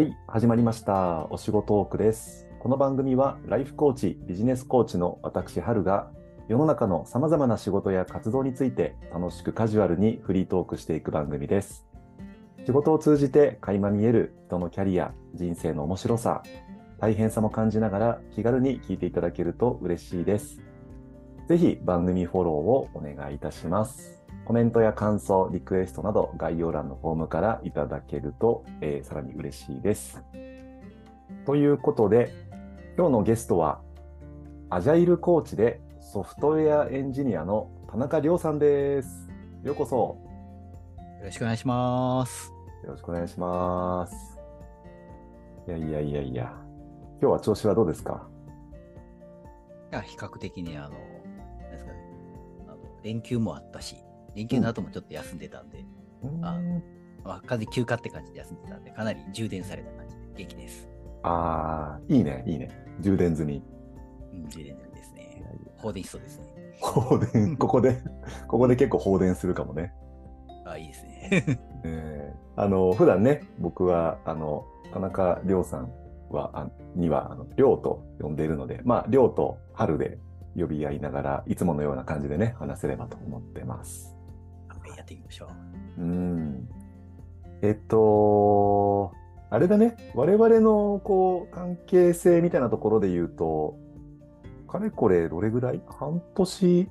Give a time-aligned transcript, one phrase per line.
[0.00, 1.26] はい、始まりました。
[1.28, 2.48] お仕事トークです。
[2.58, 6.10] この番組は、ライフコーチ、ビジネスコーチの私、春が、
[6.48, 11.86] 世の中の様々な仕事や活動について、楽しくカジュアルにフリートークしていく番組です。
[12.64, 16.42] 仕事を通じて垣間見える人のキャリア、人生の面白さ、
[16.98, 20.62] 大変さも感じながら気軽に聞いていただけると嬉しいです。
[21.46, 24.19] ぜひ番組フォローをお願いいたします。
[24.50, 30.24] コメントや感想、リクエストなど概要欄のフォームからいただけると、えーさらに嬉しいです。
[31.46, 32.34] ということで、
[32.98, 33.80] 今日のゲストは、
[34.68, 39.30] アジャイルコーチでソフトウェアエンジニアの田中亮さんです。
[39.62, 39.96] ようこそ。
[39.96, 42.52] よろしくお願いします。
[42.82, 44.40] よろしくお願いします。
[45.68, 46.52] いやいやいやいや、
[47.22, 48.26] 今日は調子はどうですか？
[49.92, 50.96] いや、比較的に、あの、
[51.70, 52.00] ですかね、
[52.66, 53.94] あの連休もあったし、
[54.34, 55.84] 連休の後もちょっと休んでたんで、
[56.42, 56.82] あうん
[57.24, 60.88] まあ、完休暇って感じで休んでたんで、かなり充電された感じで元気です。
[61.22, 62.70] ああ、いいね、いいね。
[63.00, 63.62] 充電済み。
[64.32, 65.44] うん、充電済みですね
[65.76, 66.44] 放電しそうですね。
[66.80, 68.02] 放電、 ここで、
[68.48, 69.92] ここで結構放電するかもね。
[70.64, 71.60] あ、いいですね。
[71.84, 75.90] えーあの、普段ね、僕は、あの、田中亮さん
[76.28, 80.18] は、あには、あの、亮と呼んでいるので、まあ、亮と春で
[80.54, 84.14] 呼び合いながら、いつものような感じでね、話せればと思ってます。
[85.10, 85.48] っていきましょ
[85.98, 86.02] う。
[86.02, 86.68] うん。
[87.62, 89.12] えっと、
[89.50, 93.76] あれだね、我々の、こう、関係性みたいなところで言うと、
[94.68, 95.82] かれこれ、どれぐらい？
[95.88, 96.88] 半年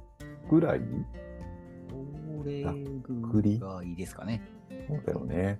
[0.50, 0.80] ぐらい？
[0.80, 2.66] これ
[3.31, 4.42] くりがいいですかね。
[4.88, 5.59] そうだよね。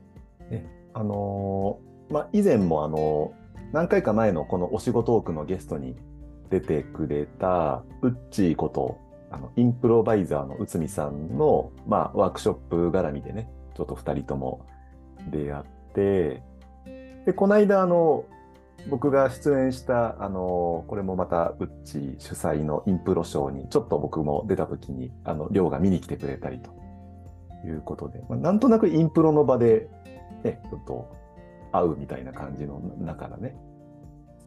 [0.50, 3.40] ねあのーまあ、以前も、あのー
[3.72, 5.96] 何回か前のこのお仕事トークのゲストに
[6.50, 8.98] 出てくれた、ウッチーこと、
[9.32, 14.66] あの、インプロバイザーの内海さんの、まあ、ワークショップ絡みでね、ちょっと二人とも
[15.30, 15.64] 出会っ
[15.94, 16.44] て、
[17.26, 18.26] で、この間、あの、
[18.90, 26.72] 僕が出演した、あの、これもまた、ウッチー主催のインプロショーに、ちょっと僕も出た時に、あの、りょうが見に来てくれたりと
[27.68, 29.90] いうことで、まあ、なんとなくインプロの場で、
[30.44, 31.12] ね、ちょっと
[31.72, 33.56] 会うみたいな感じの中だね。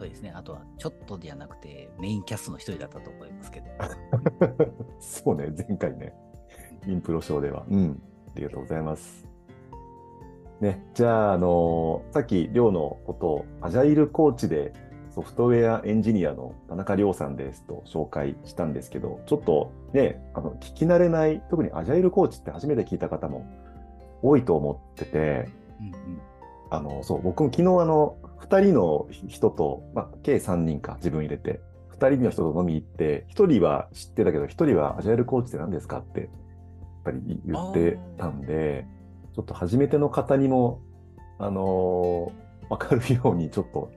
[0.02, 0.32] そうですね。
[0.34, 3.66] あとは、ちょっとじゃなくて、メインキャストの一人だったと思いますけど。
[4.98, 6.12] そうね、前回ね、
[6.88, 7.64] インプロショーでは。
[7.70, 9.28] うん、ありがとうございます。
[10.60, 14.72] ね、じゃあ、あのさっき、りょうのことを、アジャイルコーチで
[15.10, 23.46] ソフトウェアエンジニアの田中亮さんですと紹介したんですけど、ちょっとね、あの、聞き慣れない、特にアジャイルコーチって初めて聞いた方も
[24.20, 25.48] 多いと思ってて、
[25.78, 26.20] うんうん。
[26.70, 36.30] あの、そう、僕も昨日あの、二人の人と、まあ、計三人か、自分入れて、二人の人と飲み行って、一人は知ってたけど、一人はアジャイルコーチって何ですかって、やっ
[37.04, 38.86] ぱり言ってたんで、
[39.34, 40.81] ちょっと初めての方にも、
[41.38, 42.42] あのー
[42.72, 43.91] わかるように、ちょっと、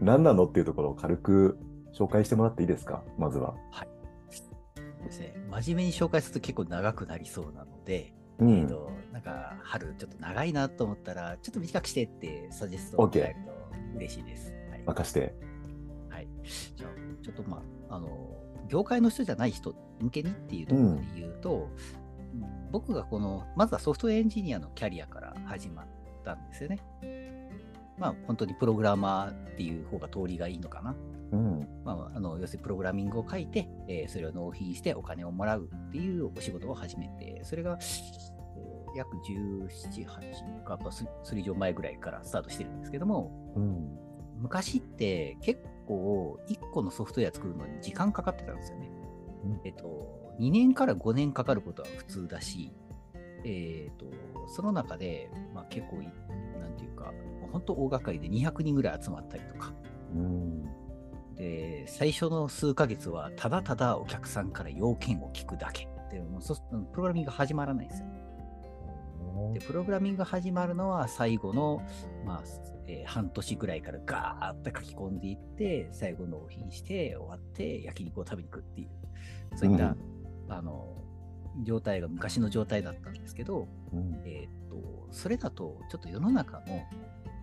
[0.00, 1.58] 何なのっていうところを軽く
[1.92, 3.54] 紹介してもらっていいですか、まずは。
[4.74, 5.34] そうですね。
[5.50, 8.60] 真面目に紹介すると結構長くなりそうなので、うん。
[8.60, 13.52] えっと、なんか、春ちょっと長いなと思ったら、ちょっと短くしてってサジェストをいただけると
[13.96, 14.52] 嬉しいです。
[14.70, 14.82] はい。
[14.86, 15.34] 任して。
[16.08, 16.28] はい、
[16.76, 18.36] じゃあ、ちょっとまあ、あの、
[18.68, 21.68] 業界の人じゃない人向けにっていうところで言うと、
[22.70, 25.86] 僕がこの、まずはソフトウェアエンジニアのキャリアから始まっ
[26.24, 26.78] たんですよね。
[27.98, 30.94] まあ、本当にプログラマーっていう方が通りがいいのかな。
[31.32, 31.68] うん。
[31.84, 38.31] まあ、あの要するにプログラミングを書いて、えーそれを納品してお金をもらうっていうお仕事を始めて、それが、えー
[38.94, 43.98] 約17、8か、数数以上前ぐらいからスタートしてるんですけども、うん。
[44.40, 48.90] 昔って結構1個のソフトウェア作るのに時間かかってたんですよね。
[49.44, 52.72] うんえっと、2年から5年かかることは普通だし、
[53.44, 54.06] えっと、
[54.48, 56.08] その中で、まあ、結構い、
[56.60, 57.12] なんていうか、
[57.50, 59.72] 本当大掛かりで200人ぐらい集まったりとか、
[60.14, 60.64] うん。
[61.34, 65.88] で、最初の数ヶ月はただただお客さんから要件を聞くだけ。
[66.10, 68.06] でもうそプログラミングが始まらないんですよ。
[69.54, 71.82] で、プログラミングが始まるのは最後の、
[72.24, 72.42] まあ、
[72.86, 78.90] えー半年ぐらいからガーッと書き込んでいって、最後納品して終わって焼肉を食べに行くっていう、
[79.56, 80.12] そういった、うん
[80.48, 80.96] あの、
[81.64, 84.22] 状態が昔の状態だったんですけど、うん。
[84.24, 86.82] えーっと、それだとちょっと世の中の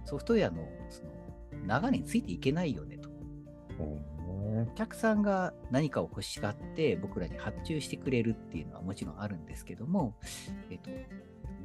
[0.06, 3.10] ソフトウェアのその流れについていけないよねと。
[3.10, 4.20] へ
[4.62, 10.16] お客さんが何かを欲しがって僕らに発注してくれるっていうのはもちろんあるんですけども、
[10.70, 10.90] えっと、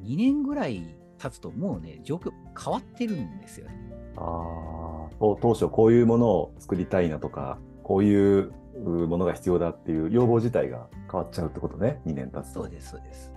[0.05, 2.31] 2年ぐらい経つともうね、状況
[2.63, 3.75] 変わってるんですよね。
[4.17, 12.63] ああ、当当初こういうものを作りたいなとか、こういううものが必要だっていう要望自体が変わっちゃうってことね、2年経つと。
[12.63, 13.33] そうです、そうです。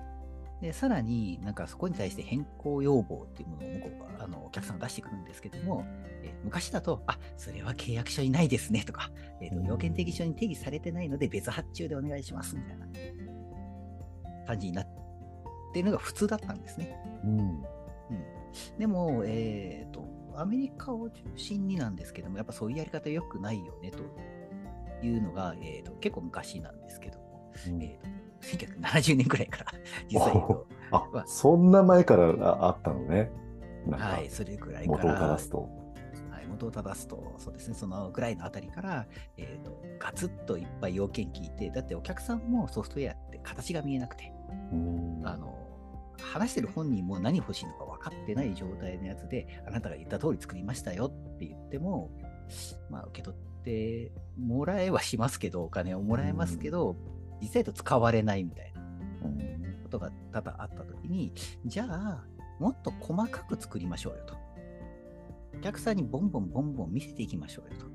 [0.61, 5.85] で、さらになんかそこに対して変更要望っていうものを向こうが、あの、お客さんが出してくるんですけども、
[6.23, 9.11] えー昔だと、あ、それは契約書にないですねとか、
[9.41, 12.87] えっ、と、うん要件定義書に定義されてないので別発注でお願いしますみたいな
[14.45, 15.06] 感じになって
[15.73, 16.97] るのが普通だったんですね。
[17.23, 17.63] うん。
[18.77, 20.05] でも、えっ、と、
[20.35, 23.99] アメリカを中心になんですけども、やっぱそういうやり方良くないよねと
[25.05, 29.71] いうのが、えー、と結構昔なんですけども、うんえー、と1970年くらいから
[30.11, 33.31] 実際と、あまあ、そんな前からああったのね。
[33.89, 35.69] はい、それぐらいから、元を正すと。
[36.29, 44.36] はい、元を正すと、そうですね、そのぐらいのあたりから、えー、とガツッといっぱい要件聞いて、だってお客さんもソフトウェアって形が見えなくて、うん
[45.23, 45.57] あの
[46.21, 52.11] 話してる本人も何欲しいのか分かってない状態のやつで、あなたが言った通り作りましたよって言っても、
[52.89, 56.95] まあ、受け取ってもらえはしますけど、お金をもらえますけど、
[57.41, 58.81] 実際と使われないみたいな。
[59.25, 59.57] うん。
[59.83, 61.31] ことが多々あったときに、
[61.65, 62.23] じゃあ、
[62.59, 64.35] もっと細かく作りましょうよと。
[65.57, 67.87] お客さんにボンボンボンボン見せていきましょうよと。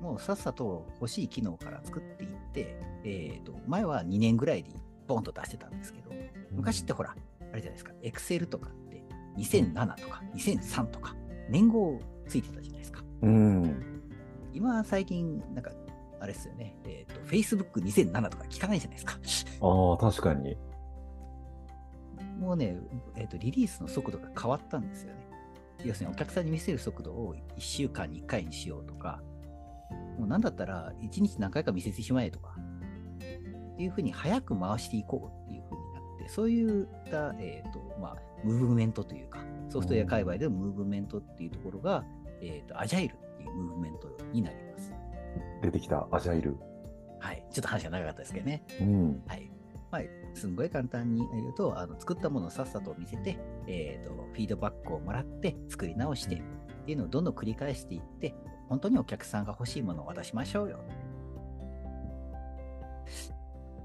[0.00, 4.70] もうさっさと欲しい機能から作っていって、えー、と前は2年ぐらいで
[5.10, 6.10] ボンと出してたんですけど、
[6.52, 7.10] 昔ってほら、
[7.52, 9.04] あれじゃないですか、Excel とかって
[9.36, 11.14] 2007とか2003とか
[11.48, 11.98] 年号
[12.28, 13.02] ついてたじゃないですか。
[13.22, 14.02] うん。
[14.52, 15.72] 今最近、なんか、
[16.20, 19.18] あれですよね、えっ、と、Facebook2007 とか聞かないじゃないですか。
[19.60, 20.56] ああ、確かに。
[22.38, 22.78] もうね、
[23.16, 25.20] えっ、と、リリースの速度が変わったんですよね。
[25.84, 29.22] 要するにお客さんに見せる速度を1週間に1回にしようとか、
[30.18, 32.54] もうなんだったら1日何回か見せてしまえとか、
[33.82, 42.04] いうふうに早く回していこうっていうふうになって、そういった、えっ、と、まあ、ムーブメントというか、ソフトウェア界隈でのムーブメントっていうところが、
[42.40, 44.92] えっ、と、アジャイルっていうムーブメントになります。
[45.62, 46.56] 出てきたアジャイル。
[47.18, 47.44] はい。
[47.50, 48.62] ちょっと話が長かったですけどね。
[48.80, 49.22] うん。
[49.26, 49.50] はい。
[49.90, 50.02] まあ、
[50.34, 56.42] すんごい簡単に言うと、あの作ったものをさっさと見せて、えーと、フィードバックをもらって、作り直してっ
[56.86, 58.34] ていうのをどんどん繰り返していって、
[58.68, 60.78] 本当にお客さんが欲しいものを渡しましょうよ。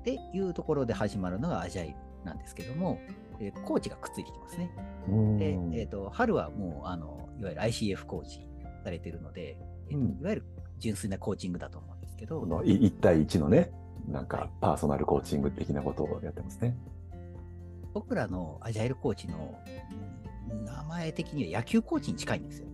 [0.06, 3.00] っていうところで始まるのがアジャイルなんですけども、
[3.40, 4.70] えーコーチがくっついてきますね。
[5.10, 5.50] うんで、
[5.82, 8.48] えーと、春はもうあの、いわゆる ICF コーチ
[8.84, 9.58] されてるので、
[9.90, 10.46] えーとうんいわゆる
[10.78, 13.72] 純粋なコーチングだと思うんですけど、このい1対1のね、
[14.08, 16.78] なんはいかパーソナルコーチング的なことをやってますね。
[17.94, 19.58] 僕らのアジャイルコーチの
[20.52, 22.68] うん名前的には野球コーチに近いんですよ。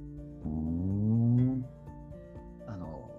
[2.68, 3.10] あの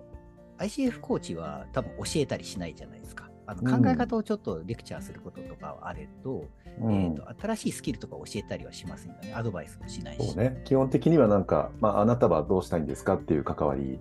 [0.58, 3.31] ICF コーチは多分教えたりしないじゃないですか。
[3.52, 6.44] あのうん考え方をちょっとレクチャーすることとかはあれと,、
[6.80, 9.32] うんえーと、新しいスキルとか教えたりはしませんよね。
[9.34, 10.26] アドバイスもしないし。
[10.26, 10.60] そうね。
[10.64, 13.98] 基本的にはなんか、まあ、あなたはどうしたいんですかっていう関わり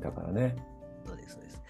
[0.00, 0.56] だからね。
[1.06, 1.62] そうです、そうです。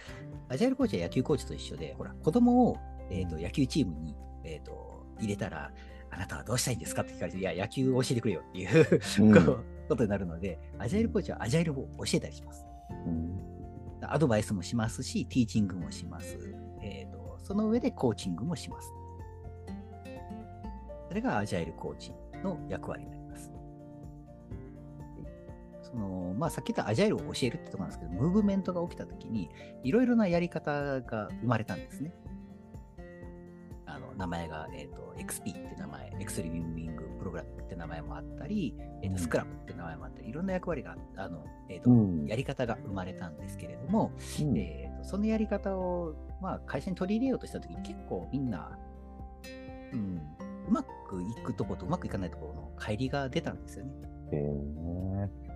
[0.48, 2.76] アジャイルコーチは野球コーチと一緒で、ほら、子供を、
[3.10, 4.14] えー、と野球チームに、
[4.44, 5.72] えー、と入れたら、
[6.10, 12.66] あなたはどうしたいんですかって聞かれて、いや、野球を教えてくれよっていう、うんことになるので、アジャイルコーチはアジャイルを教えたりします。
[12.90, 13.40] うん
[14.02, 16.36] アドバイスもしますし、ティーチングもします。
[16.82, 17.15] えー、と
[17.46, 18.92] その上でコーチングもします。
[21.06, 22.12] それがアジャイルコーチ
[22.42, 23.52] の役割になります。
[25.80, 29.48] そのまあ、さっき言ったアジャイルを教えるってところなんですけど、ムーブメントが起きたときに、
[29.84, 32.12] いろいろなやり方が生まれたんですね。
[33.86, 48.78] あの名前が、えー、と XP って名前、エクストリーミングプログラムって名前もあったり、えー、とスクラムって名前もあったり、いろんな役割があの、えーとうんやり方が生まれたんですけれども、うんえーとそのやり方を、まあ、会社に取り入れようとしたときに結構みんな、
[49.92, 50.20] うん、
[50.68, 53.92] うまくいくとことうまくいかないところの乖離が出たんですよね。
[54.32, 55.46] へー。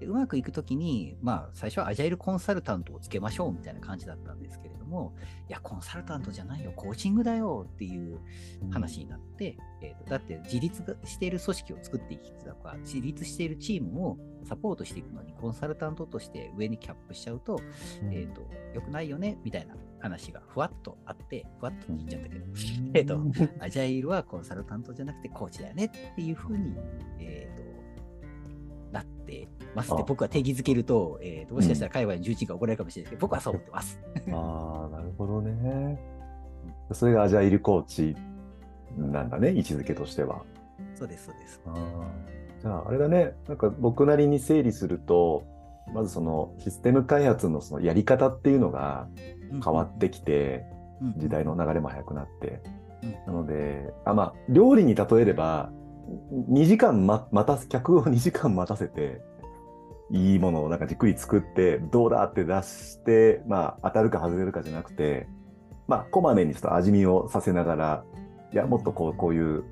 [0.00, 5.14] でうまくいくときに、まあ、最初はアジャイルコンサルタントをつけましょうみたいな感じだったんですけれども、
[5.46, 8.18] いや、コンサルタントじゃないよ、コーチングだよっていう
[8.70, 17.60] 話になって、えーとだって自立がしている組織を作っていくとか、自立しているチームをサポートしていくのに、コンサルタントとして上にキャップしちゃうと、
[18.10, 22.44] えーと、良くないよねみたいな話がふわっとあって、ふわっと言っちゃったけど、
[22.94, 23.20] えっと
[23.60, 26.74] アジャイルはコンサルタントじゃなくてコーチだよねっていうふうに、
[27.18, 34.00] えー、となってますであ、僕は定義づけると、えーと、もしかしたら海外の重鎮が怒られるかもしれないですけど、僕はそう思ってます。
[34.32, 35.98] ああ、なるほどね。
[36.92, 38.16] それがアジャイルコーチ
[38.98, 40.42] なんだね、位置づけとしては。
[40.94, 41.60] そうです、そうです。
[41.66, 42.30] あー
[42.60, 45.44] じゃあ、あれだね、なんか僕なりに整理すると、
[45.94, 49.08] まずそのシステム開発のそのやり方っていうのが
[49.64, 50.80] 変わってきて、うん
[51.16, 52.60] 時代の流れも早くなって。
[53.02, 53.12] うん。
[53.26, 55.70] なので、あ、まあ、料理に例えれば、
[56.50, 59.22] 2時間ま待たす、客を2時間待たせて、
[60.10, 65.26] いいものをなんかじっくり作って、どうだって出して、まあ、当たるか外れるかじゃなくて、
[65.86, 68.04] まあ、こまめにちょっと味見をさせながら、
[68.52, 69.64] いや、もっとこうこういう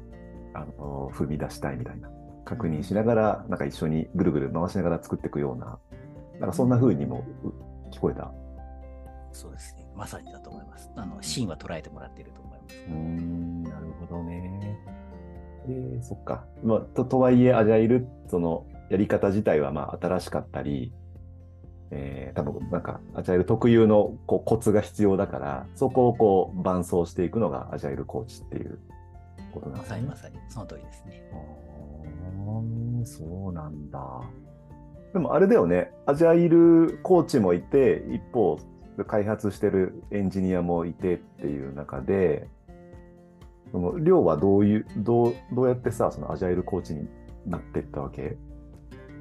[0.55, 2.09] あの踏み出したいみたいな、
[2.45, 5.79] 確認しながら、なんか一緒にぐるぐる回しながら作っていくような、
[6.41, 7.49] なんかそんな風にもう
[7.91, 8.33] 聞こえた。
[9.39, 9.89] そうですね。
[9.95, 10.91] まさにだと思います。
[10.97, 12.75] あの、シーンは捉えてもらっていると思います。
[12.89, 14.77] うーん、なるほどね。
[15.69, 16.45] えー、そっか。
[16.65, 20.93] まあ、ととはいえ、アジャイル、そのやり方自体はまあ新しかったり、
[21.93, 28.81] えー、多分なんかアジャイル特有のこうコツが必要だから、そこをこう伴走していくのがアジャイルコーチっていう
[29.55, 29.97] ことなんまですね。
[29.97, 31.23] さにまさに、その通りですね。
[31.33, 34.21] あーそうなんだ。
[35.13, 38.59] でもあれだよね、アジャイルコーチもいて、一方、
[39.05, 42.49] 開発してるエンジニアもいてっていう中で、
[43.71, 47.09] その亮はどういう、どうどうやってさ、そのアジャイルコーチに
[47.47, 48.37] なっていったわけ？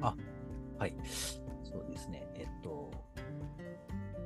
[0.00, 0.94] はい。
[1.64, 2.24] そうですね。
[2.36, 2.90] えっと、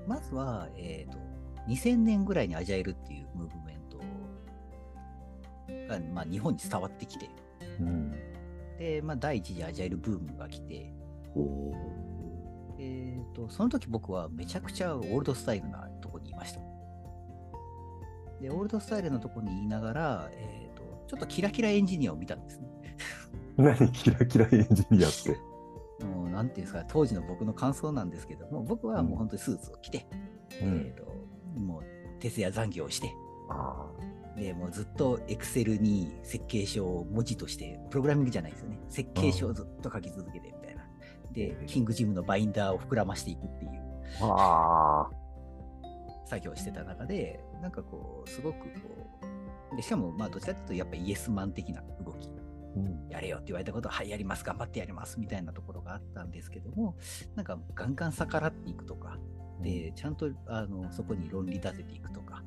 [0.07, 1.19] まずは、えっと、
[1.67, 3.97] 2000年ぐらいにアジャイルっていうムーブメント
[5.89, 7.31] が、まあ、日本に伝わってきて、
[7.81, 8.11] うん。
[8.79, 10.93] で、まあ、第一次アジャイルブームが来て、
[11.35, 11.73] お
[12.83, 16.61] えっと、その時僕はめちゃくちゃオールドスタイルなとこにいました。
[18.41, 22.69] で、オールドスタイルのとこにいながら、えっと、ちょっとキラキラエンジニアを見たんですね。
[23.57, 25.37] 何キラキラエンジニアって？
[26.05, 30.07] もう、なんていうんですか、当時の僕の感想なんですけども、僕はもう本当にスーツを着て、
[30.61, 31.05] うんえっと、
[31.61, 31.83] もう、
[32.19, 33.15] 徹夜残業をして、
[33.49, 33.89] あ
[34.37, 38.81] で、もうずっと Excel に設計書を文字として、プログラミングじゃないですよね。
[38.89, 40.55] 設計書をずっと書き続けて。
[41.33, 43.83] で、キングジムのバインダーを膨らましていくっていう。
[46.27, 49.11] 作業をしてた中で、なんかこう、すごくこ
[49.73, 52.29] う、でしかも、まあ、どちらかというと、やっぱイエスマン的な動き、
[52.77, 53.09] うん。
[53.11, 56.97] やれよって言われたことは、はい、やります、頑張ってやります、みたいなところがあったんですけども、
[57.35, 59.19] なんか、ガンガン逆らっていくとか、
[59.63, 62.43] で、ちゃんとあのそこに論理立てていくとか、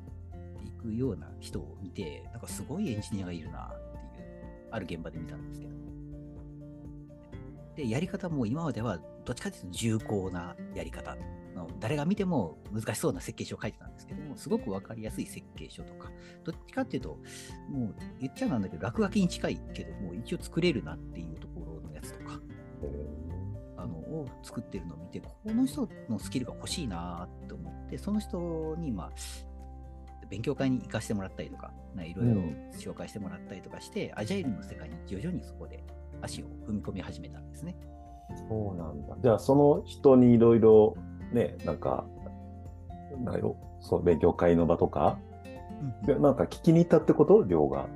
[0.64, 5.85] いくような人を見て、なんかすごいエンジニアがいるなっていう、ある現場で見たんですけど。
[7.76, 11.16] で、やり方も今まではどっちかというと重厚なやり方。
[11.56, 16.10] の、誰が見ても難しそうな設計書を書いてたんですけども、すごくわかりやすい設計書とか、
[16.44, 17.18] どっちかっていうと、
[17.68, 22.40] もう言っちゃなんだけど、落書きに近いけども、一応作れるなっていうところのやつとか、
[23.78, 29.10] あのを作ってるのを見て、この人のスキルが欲しいなと思って、その人に、まあ、
[30.28, 32.70] 勉強会に行かせてもらったりとか、いろいろうん。
[32.76, 35.82] 紹介してもらったりとかして、アジャイルの世界に徐々にそこで
[36.22, 37.76] 足を踏み込み始めたんですね。
[38.48, 39.16] そうなんだ。
[39.22, 40.96] じゃあ、その人にいろいろ、
[41.32, 42.06] ね、なんか、
[43.24, 45.18] なんやろそう、勉強会の場とか、
[46.04, 47.42] でなんか聞きに行ったってこと？
[47.44, 47.86] 亮が。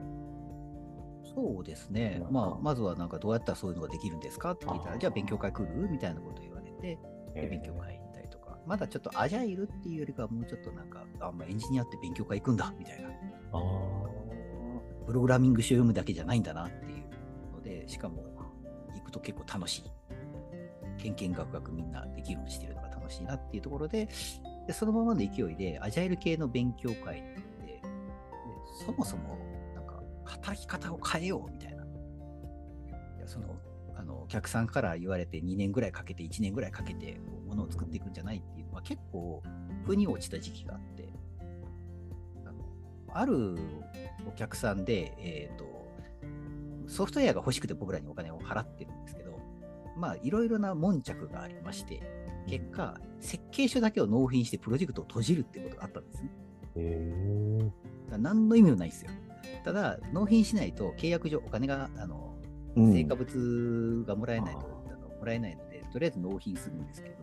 [1.35, 5.89] そうですねまあ、まずはなんかどうやったらそういうのができるんですかって聞いたら、じゃあ勉強会来る？
[5.91, 6.99] みたいなこと言われて、
[7.35, 13.09] で勉強会行ったりとか、まだちょっとアジャイルっていうよりかはもうちょっとなんか、あ、まあ、エンジニアって勉強会行くんだみたいな。
[13.09, 13.13] あ
[13.53, 13.61] あ。
[15.07, 17.00] プログラミング書読むだけじゃないんだなっていう
[17.91, 18.23] しかも
[18.95, 19.83] 行くと結構楽しい。
[20.99, 24.09] けんけんがくがくみんなで議論してるのが楽しいなっていうところで、
[24.67, 27.83] でそのままの勢いで、アジャイル系の勉強会に行って、で
[28.85, 29.39] そもそも
[29.75, 31.85] なんか働き方を変えようみたいな。
[33.19, 33.57] いやその
[33.97, 39.43] あのお客さんから言われて2年ぐらいかけて、1年ぐらいかけてものを作っていくんじゃないっていうのは結構、
[39.87, 41.09] 腑に落ちた時期があって、
[42.47, 42.65] あの
[43.13, 43.57] ある
[44.29, 45.80] お客さんで、えー、と
[46.91, 49.39] ソフトウェアが欲しくて僕らにお金を払ってるんですけど、
[49.97, 52.03] まあ、いろいろな悶着がありまして、
[52.49, 56.31] 結果、設計書だけを納品してプロジェクトを閉じるってことがあったんですね。
[56.77, 57.71] へ
[58.19, 59.11] 何の意味もないんですよ。
[59.65, 62.37] ただ、納品しないと契約上お金が、あの、
[62.77, 67.17] うん成果物がもらえないと、あのもらえないので、とりあえず納品するんですけど、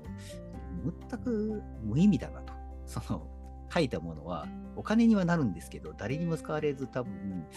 [1.10, 2.54] 全く無意味だなと。
[2.86, 3.28] その、
[3.74, 4.48] 書いたものは
[4.78, 7.48] お金にはなるんですけど、誰にも使われず多分、うん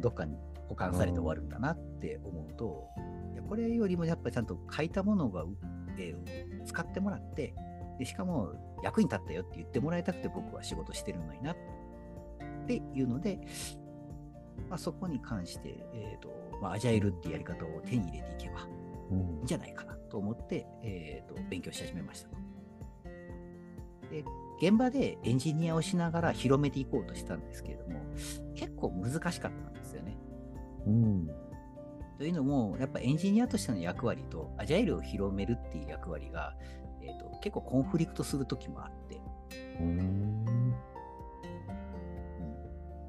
[0.00, 0.36] どっかに
[0.68, 2.88] 保管されて終わるんだなって思うと、
[3.32, 5.44] いやこれよりもやっぱりちゃんと書いたものが、
[5.98, 7.54] えー使ってもらって
[7.98, 11.56] で、しかも役に立ったよって言ってもらいたくて僕は仕事してるのになっ
[12.66, 13.40] ていうので、
[14.68, 18.66] まあ、そこに関して、えーとまあ、アジャイルってやり方を手に入れていけば
[19.10, 22.36] うんいいんじゃないかなと思って、えーと勉強し始めましたと。
[24.10, 24.24] で
[24.60, 28.00] 現場でエンジニアをしながら広めていこうとしたんですけれども、
[28.54, 30.18] 結構難しかったんですよね。
[30.86, 31.30] うん。
[32.18, 36.54] というのも、やっぱエンジニアとしての役割と、アジャイルを広めるっていう役割が、
[37.02, 39.20] えー、と結構コンフリクトするときもあって、
[39.80, 39.98] うん。
[39.98, 40.44] うん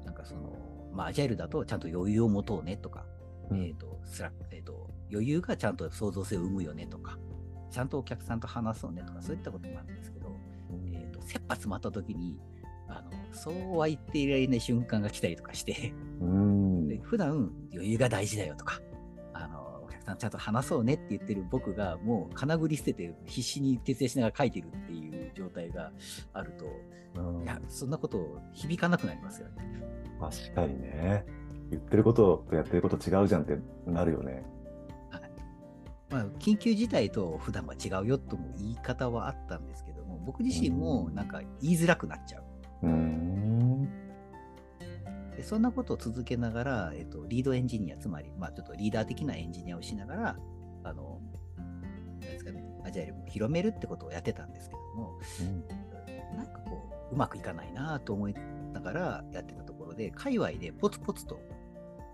[0.04, 0.56] なんかその、
[0.92, 3.04] まあ、アジャイルだとちゃんと余裕を持とうねとか、
[3.50, 7.18] うんえーとスラックえーと、余裕がちゃんと創造性を生むよねとか、
[7.70, 10.11] ちゃんとお客さんと話そうねとか、そういったこともあるんです
[11.22, 12.38] 切羽詰まった時に、
[12.88, 16.88] あのそうは言っていられない瞬間が来たりとかして、うん。
[16.88, 18.80] で普段余裕が大事だよとか、
[19.32, 25.92] あのお客さんちゃんと話そうねって言ってる僕がもう金繰り捨てて必死に徹夜しながら書いてるっていう状態が
[26.32, 26.66] あると、
[27.20, 29.54] うんいや、そんなこと響かなくなりますよね。
[30.20, 31.24] 確かにね。
[31.70, 34.44] 言ってることとやってること違うじゃんってなるよね。
[36.10, 39.91] まあ、緊急事態と普段は違うよとも言い方はあったんですけども、
[40.24, 42.42] 僕自身もなんか言いづらくなっちゃう。
[45.36, 50.36] でそんなことを続けながら、えっと、リードエンジニア、つまり、まあ、ちょっとリーダー的なエンジニアをしながら、
[50.84, 51.20] あの、
[51.56, 55.18] なんですかね、アジャイルを広めるってことをやってたんですけども、
[56.36, 58.34] なんかこう、うまくいかないなと思い
[58.72, 61.40] ながらやってたところで、界隈でポツポツと、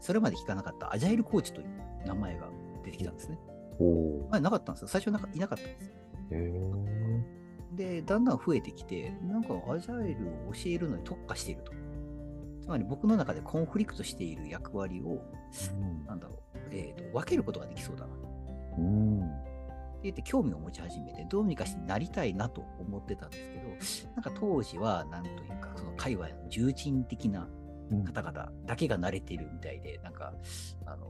[0.00, 1.66] それまで聞かなかったアジャイルコーチという
[2.06, 2.48] 名前が
[2.84, 3.38] 出てきたんですね。
[4.30, 4.88] 前なかったんですよ。
[4.88, 5.94] 最初なんかいなかったんですよ。
[7.78, 11.72] で、だんだん増えてきて、なんかアジャイルを教えるのに特化していると。
[12.60, 15.22] つまり僕の中でコンフリクトしている役割を、
[16.06, 18.12] なんだろう、えーと、分けることができそうだな。
[18.12, 19.20] ってうん。
[20.02, 27.48] 言って興味を持ち始めて、どうにかしてなりたいなと思ってたんですけど、なんか当時は、なんというか、その界隈の重鎮的な
[27.90, 30.34] うん方々だけが慣れているみたいで、なんか、
[30.84, 31.06] あの、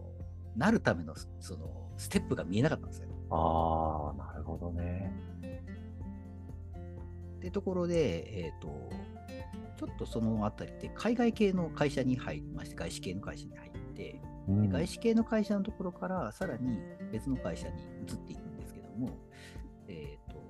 [0.55, 3.09] なるための、その、ステップが見えなかったんですよ。
[3.31, 5.13] ああ、なるほどね。
[7.39, 8.91] ってところで、えっ、と、
[9.77, 16.79] ちょっとそのあたりで海外系の会社に入りまして、外資系の会社に入って、うんで外資系の会社のところからさらに
[17.13, 17.75] 別の会社に
[18.09, 19.11] 移っていくんですけども、
[19.87, 20.43] えっ、と、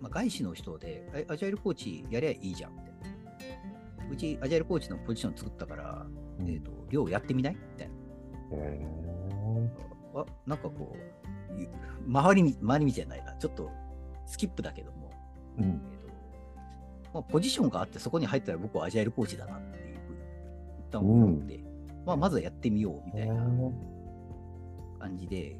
[0.00, 4.10] まあ、外資の人で、えアジャイルコーチやりゃいいじゃんみたいな。
[4.10, 6.06] うちアジャイルコーチのポジション作ったから、
[6.38, 7.54] うんえっ、と、寮やってみない？
[7.54, 7.94] みたいな。
[8.56, 8.86] へ
[10.14, 11.68] あ、なんかこう、ゆ
[12.10, 13.34] 回りみ、回り道じゃないな。
[13.34, 13.70] ちょっと
[14.26, 14.99] スキップだけど。
[15.58, 15.64] うん。
[15.64, 20.18] えーとまあ、ポジションがあって、そこに入ったら僕はアジャイルコーチだなっていうふうに
[20.88, 21.64] 一旦思って、
[22.06, 23.34] まあ、まずはやってみようみたいな
[24.98, 25.56] 感じで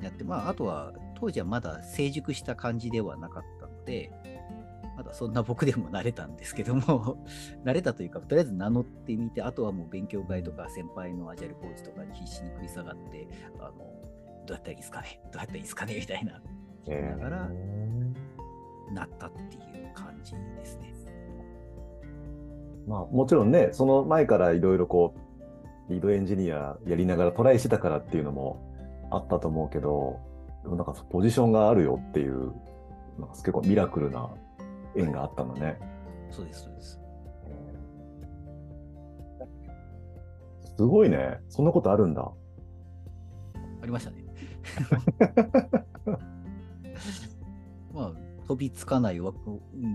[0.00, 4.12] やって、まあ、あとは当時はまだ成熟した感じではなかったので、
[4.96, 7.24] まだそんな僕でも慣れたんですけども、
[7.64, 13.72] 慣れたというか、とりあえず名乗ってみて、あとはもう勉強会とか先輩のアジャイルコーチとかに必死に食い下がって、あの
[14.46, 16.40] どうやったらいいですかねどうやったらいいですかねみたいな、
[17.10, 17.50] ながら
[18.92, 20.86] なったっていう感じですね。
[22.86, 25.14] まあ、もちろんね、その前からいろいろこ
[25.88, 30.20] う、リードエンジニアやりながらトライしてたからっていうのもあったと思うけど、
[30.62, 32.52] でもなんかポジションがあるよっていう、
[33.18, 34.30] なんか結構ミラクルな
[34.94, 35.78] 縁があったのね。
[36.30, 37.00] そうです、そうです。
[40.76, 41.40] すごいね。
[41.48, 42.22] そんなことあるんだ。
[42.22, 44.24] ありましたね。
[48.46, 49.32] まあ、飛びつかないわ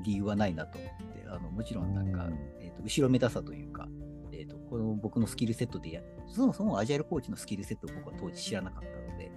[0.04, 3.88] 理由はないなと思って、あのもちろんなんか、うんえーと後ろめたさというか、
[4.32, 9.32] えーと、この僕のスキルセットでや、そもそもアジャイルコーチのスキルセットを僕は当時知らなかったので、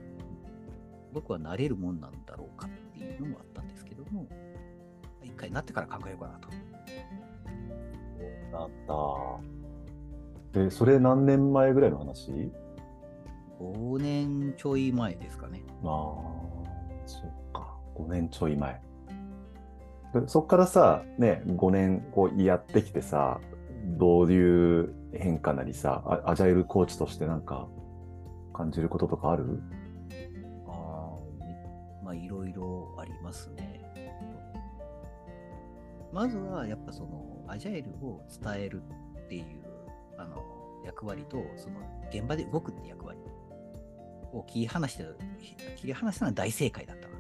[1.13, 4.27] 僕は慣れるもんなんだろうかっていうのもあったんですけども、
[5.23, 6.49] 一回なってから考えようかなと。
[8.53, 8.71] なっ
[10.53, 10.59] た。
[10.61, 12.31] で、それ何年前ぐらいの話
[13.61, 15.63] ？5年ちょい前ですかね。
[15.85, 15.91] ああ、
[17.07, 17.77] そっか。
[17.97, 18.81] 5年ちょい前。
[20.27, 23.41] そっからさ、ね、5年こうやってきてさ、
[23.85, 27.69] どういう変化なりさ、アジャイルコーチとしてなんか
[28.53, 29.61] 感じることとかある？
[30.67, 33.81] ああ、まあいろいろありますね。
[36.13, 38.83] まずはやっぱそのアジャイルを伝える
[39.27, 39.45] っていう
[40.17, 40.43] あの
[40.85, 43.19] 役割と、その現場で動くって役割
[44.33, 45.05] を切り離して、
[45.77, 47.15] 切り離したのは大正解だったな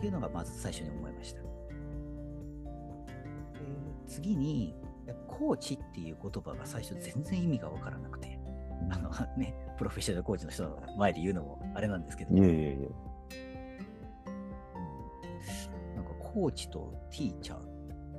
[0.00, 1.42] っていうのがまず最初に思いました。
[1.42, 1.46] で
[4.06, 4.74] 次に、
[5.28, 8.40] コーチっていう言葉が最初全然意味がわからなくて。
[8.90, 12.90] あの ね、プロフェッショナルコーチの人の前で言うのもあれなんですけど、いえいえいえ。
[15.94, 17.60] なんかコーチとティーチャー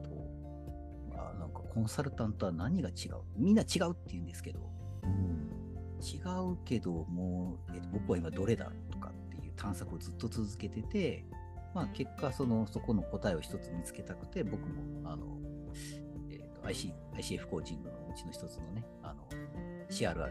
[0.04, 0.12] と、
[1.17, 3.24] あなんかコンサルタントは何が違う？
[3.36, 4.60] みんな違うって言うんですけど、
[6.00, 6.17] 違
[6.54, 11.26] うけどもう、えっと僕は今どれだとかっていう探索をずっと続けてて、
[11.73, 15.25] まあ、結果その、そこの答えを一つ見つけたくて、僕もあの、
[16.29, 19.27] えっと IC ICF コーチングのうちの一つのね、あの
[19.89, 20.29] CRR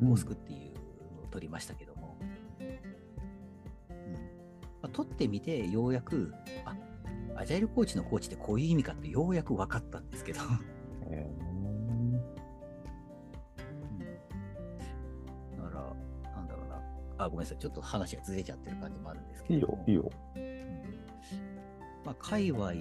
[0.00, 0.74] のオスクっていう
[1.16, 2.18] のを取りましたけども、
[2.60, 2.66] うん。
[4.82, 6.32] まあ、取ってみてようやく、
[6.64, 6.74] あ
[7.36, 10.40] アジャイルコーチのコーチってこういう意味かってようやく分かったんですけど、
[11.10, 11.49] えだ
[17.24, 20.10] あ、ごめんなさい、ちょっと話がずれちゃってる感じもあるんですーけども、いいよ、いいよ。
[20.36, 20.60] うん。
[22.04, 22.72] まあ、界隈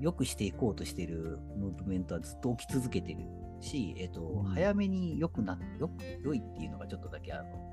[0.00, 3.20] 良くしていこうとしているムーブメントはずっと起き続けてる
[3.60, 4.44] し、えっ、と、うん。
[4.44, 7.72] 早めに良くなよく、良いっていうのがちょっとだけ、あの、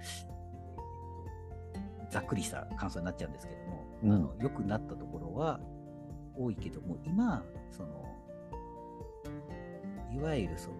[2.09, 4.11] ざっくりした感想になっちゃうんですけども、うん。
[4.11, 5.59] あの良くなったところは
[6.35, 8.05] 多いけども、今、その、
[10.13, 10.76] いわゆるその、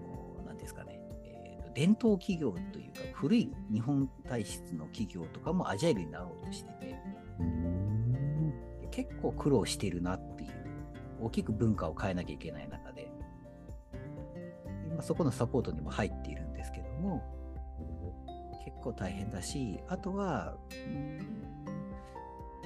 [1.78, 6.96] 伝統企業というか、古い日本体質の企業とかもアジャイルになろうとしてて、
[8.90, 10.50] 結構苦労してるなっていう、
[11.22, 13.12] 大きく文化を変えなきゃいけない中で、
[14.92, 17.22] 今そこのサポートにも入っているんですけども、
[18.66, 20.58] 結構大変だし、あとは、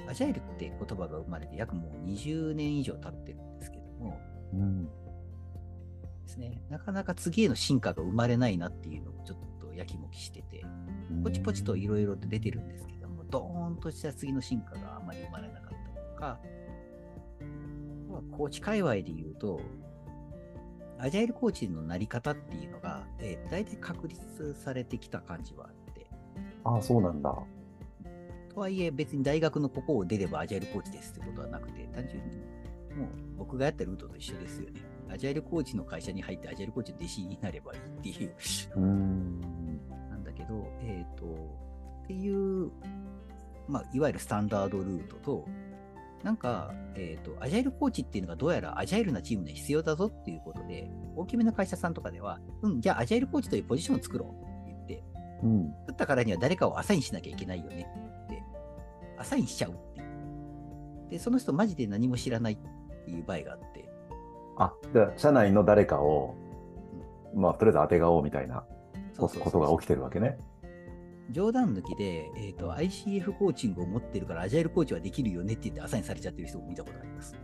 [0.08, 4.18] アジャイルって言葉が生まれて約もう20年以上経ってるんですけども、
[4.54, 4.88] うん。
[6.32, 10.64] ですね、なかなか次への進化が生まれないなっていうのをちょっとやきもきしてて、
[11.22, 16.40] ポチポチといろいろと出てるんですけども、ドーンとした次の進化があんまり生まれなかったりとか、
[18.06, 19.60] あとはコーチ界隈で言うと、
[20.98, 26.06] アジャイルコーチのなり方っていうのが、えー、大体確立されてきた感じはあって、
[26.64, 27.36] ああ、そうなんだ。
[28.54, 32.38] とはいえ別に大学のここを出ればアジャイルコーチですってことはなくて、単純に
[32.96, 34.80] もう僕がやったルートと一緒ですよね。
[35.10, 38.34] アジャイルコーチの会社に入ってアジャイルコーチの弟子になればいいっていう
[38.76, 39.40] うん。
[40.10, 41.24] なんだけど、えっ、と、
[42.04, 42.70] っていう、
[43.68, 45.46] まあ、いわゆるスタンダードルートと、
[46.22, 55.04] なんか、えっ、と、アジャイルコーチっていうのがどうやらアジャイルなチームには必要だぞっていうことで、大きめの会社さんとかでは、うん、じゃあアジャイルコーチというポジションを作ろうって言って、
[55.42, 55.74] うん。
[55.80, 57.88] 作ったからには誰かをアサインしなきゃいけないよね
[58.26, 58.42] って、
[59.18, 61.10] アサインしちゃうっていう。
[61.10, 62.58] で、その人マジで何も知らない
[63.02, 63.88] っていう場合があって、
[64.56, 66.34] あ、じゃあ、社内の誰かを、
[67.34, 68.64] まあ、とりあえず当てがおうみたいな
[69.16, 70.38] ことが起きてるわけね。
[71.30, 77.34] 冗談抜きで、えっ、と、ICF コーチングを持ってるから、アジャイルコーチはできるよねって言ってアサインされちゃってる人も見たことあります。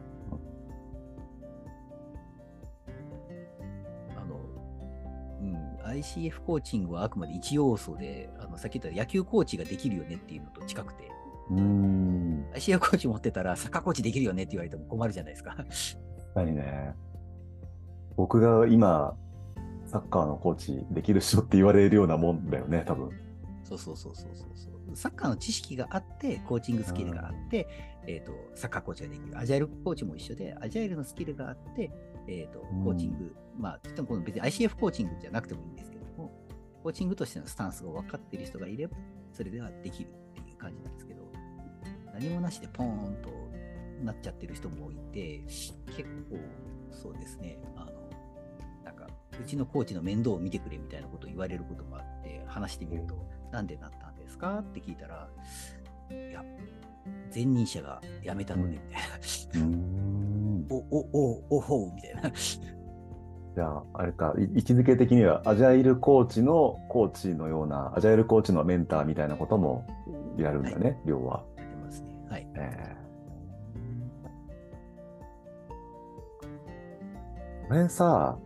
[4.14, 4.36] あの、
[5.40, 11.10] うん、ICF コーチングはあくまで一要素で、あのさっき言った野球コーチができるよねっていうのと近くて、
[11.50, 12.46] うん。
[12.54, 15.54] ICF コーチ持ってたら、サッカーコーチできるよねって言われても困るじゃないですか。
[15.56, 15.66] 確
[16.34, 16.94] かにね。
[18.16, 19.16] 僕が今、
[19.86, 23.10] サッカーのコーチできる人って言われるようなもんだよね、多分。
[23.64, 24.96] そうそうそうそうそうそう。
[24.96, 27.68] サッカーの知識があって、コーチングスキルがあって、
[28.06, 29.38] えっ、と、サッカーコーチができる。
[29.38, 31.90] アジャイルコーチも一緒で、アジャイルのスキルがあって、
[32.26, 36.32] えっ、と、うんコーチング、まあ、つってもこの別に ICF コーチングじゃなくてもいいんですけども、
[36.82, 38.96] コーチングとしてのスタンスが分かっている人がいれば、
[39.32, 41.17] それではできるっていう感じなんですけど、
[42.18, 43.30] 何もなしでポーンと
[44.04, 45.40] なっちゃってる人もいて、
[45.96, 46.38] 結構、
[46.90, 47.92] そうですね、あの、
[48.84, 49.06] なんか、
[49.40, 53.14] うちのコーチの面倒を見てくれみたいなことを言われることもあって、話してみると、
[53.52, 55.28] なんでなったんですかって聞いたら、
[56.10, 56.44] いや、
[57.32, 59.66] 前任者が辞めたので、みたいな。
[59.66, 60.66] うん。
[60.70, 62.32] お、お、お、おほう、みたいな。
[63.54, 69.86] じゃあ、あれか、い位置づけ的には、アジャイルコーチのコーチのような、アジャイルコーチのメンターみたいなことも
[70.36, 71.36] やるんだね、要は。
[71.36, 71.57] やってます
[72.58, 72.96] ね。
[77.68, 78.38] これさ、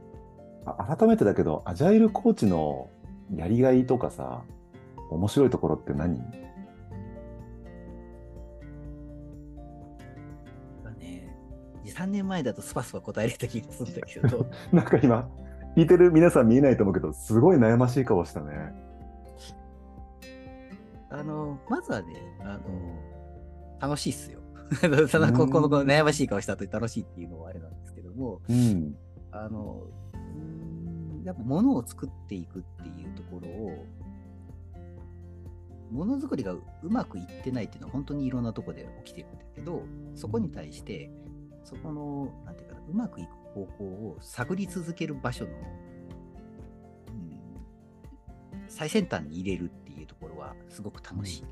[0.67, 2.91] あ改めてだけど、アジャイルコーチの
[3.35, 4.43] やりがいとかさ、
[5.11, 6.19] 面白いところって何？
[10.83, 11.35] まあね、
[11.85, 15.29] 2、3年前だとスパスパ答えれた気がするんだけど、 なんか今、
[15.77, 18.75] 聞いてる皆さん見えないと思うけど、すごい悩ましい顔したね。
[21.11, 22.61] あの、まずはね、あの、
[23.83, 24.39] 楽しいっすよ。
[25.09, 28.97] そのここのこの悩ましい顔した後に楽しいっていうのはあれなんですけども、うん。
[29.33, 29.89] あの、
[31.25, 33.85] やっぱ物を作っていくっていうところを、
[35.91, 39.83] ものづくりがうまくいってないっていうのは本当にいろんなところで起きてるんだけど、
[40.15, 41.11] そこに対して、
[41.65, 45.57] そこの、なんていうかな、うまくいく方法を探り続ける場所の、うん、
[48.69, 51.45] 最先端に入れるっていうところはすごく楽しい。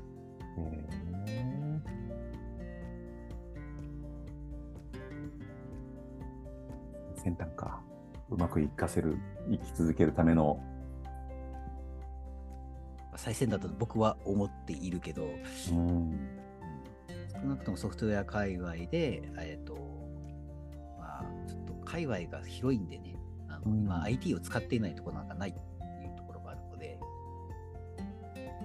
[7.21, 7.81] 先端か。
[8.29, 9.17] うまくいかせる、
[9.49, 10.59] 生き続けるための。
[13.15, 15.27] 最先端だと僕は思っているけど、
[15.71, 16.41] うん。
[17.41, 19.73] 少なくともソフトウェア界隈で、えっ、と、
[20.97, 23.15] まあ、ちょっと界隈が広いんでね、
[23.49, 25.61] あのうん今 IT を使っていないところなんかないってい
[26.11, 26.99] うところがあるので、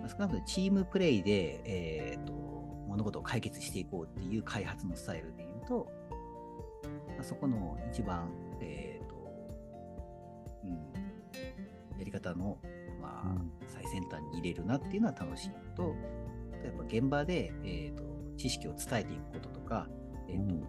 [0.01, 2.33] まあ、少なくともチームプレイで、えっ、と、
[2.87, 5.89] 物事を解決していこうっていう開発のスタイルで言うと、
[7.09, 9.15] まあ、そこの一番、えっ、と、
[10.65, 10.71] うん、
[11.99, 12.59] やり方の、
[13.01, 13.53] まあ、うん。
[13.69, 15.95] 最先端に入れるなっていうのは楽しいのと、
[16.63, 18.05] 例えば現場で、えー、と
[18.37, 19.89] 知識を伝えていくこととか、
[20.29, 20.61] えーとうん。
[20.63, 20.67] う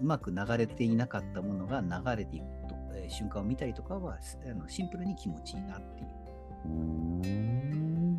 [0.00, 6.08] まく流れていなかったものが流れていくと、えー瞬間を見たりとかはあのシンプルに気持ちいいなっていう。
[6.66, 8.18] うーん。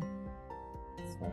[1.18, 1.30] そう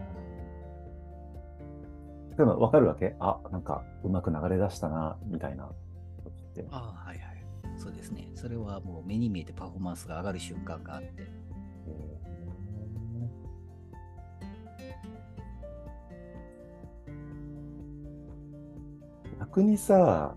[2.38, 3.15] でも分かるわけ？
[3.19, 5.65] あ、なんかうまく流れ出したな、みたいな。
[5.65, 5.73] 時
[6.63, 6.76] って。
[6.76, 7.45] ああ、はいはい。
[7.78, 8.30] そうですね。
[8.36, 11.28] それはもう目に見えてパフォーマンスが上がる瞬間があって。
[19.39, 20.36] 逆にさ、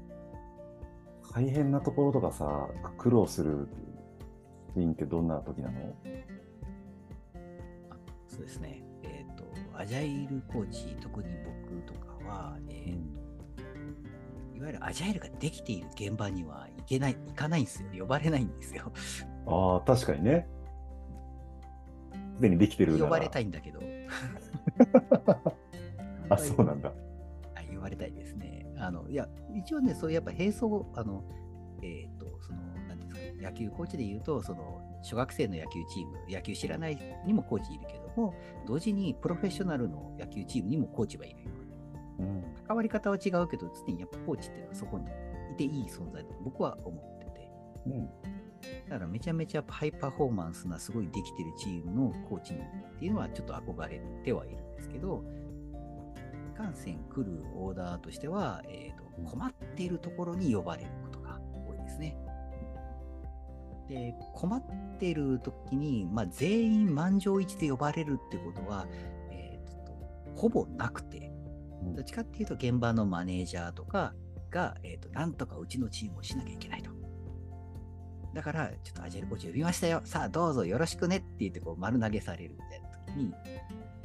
[1.35, 3.69] 大変なところとかさ、苦労する
[4.75, 5.97] シーンってどんな時なの？
[7.91, 7.97] あ
[8.29, 8.83] そうですね。
[9.03, 9.45] えっ、と、
[9.77, 11.29] アジャイルコーチ、特に
[11.67, 13.02] 僕とかは、えー
[14.63, 17.89] わゆるアジャイルができている現場には行けない、行かないんですよ。
[18.01, 18.93] 呼ばれないんですよ。
[19.47, 20.47] ああ、確かにね。
[22.37, 23.81] すでにできてる呼ばれたいんだけど。
[26.29, 26.89] あ、そうなんだ。
[27.55, 28.67] はい、言われたいですね。
[28.79, 31.25] あの、いや、一応ね、そういうやっぱ並走、あの、
[31.83, 38.35] えっ、と、その、なんですかね、野球コーチで言うと、その、小学生の野球チーム、野球知らないにもコーチいるけども、
[38.67, 41.51] 同時にプロフェッショナルの野球チームにもコーチはいるよ。
[41.51, 41.62] う
[42.23, 42.45] ん。
[42.67, 45.07] 関わり方は違うけど、常にやっぱコーチっていうのはそこに
[45.53, 47.51] いていい存在だと僕は思ってて。
[47.87, 48.07] うん。
[48.89, 52.63] だからめちゃめちゃハイパフォーマンスなすごいできてるチームのコーチにっ
[52.99, 55.25] ていうのはちょっと憧れてはいるんですけど、
[56.55, 62.17] いかんせん来るオーダーとしては、えーとうん困っているところに呼ばれることが多いですね。
[63.89, 64.63] で、困っ
[64.99, 68.87] ている時に、まあ、全員満場一致で呼ばれるってことは、
[69.31, 69.93] えーと
[70.35, 71.32] ほぼなくて、うん
[71.95, 74.15] どっちかっていうと現場のマネージャーとか
[74.51, 76.91] が、えーとなんとかうちのチームをしなきゃいけないと。
[78.35, 80.01] だから、ちょっとアジャイルコーチ呼びましたよ。
[80.05, 83.35] さあ、どうぞよろしくねって言ってこう丸投げされるみたいな時に、